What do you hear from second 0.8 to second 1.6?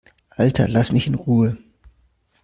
mich in Ruhe!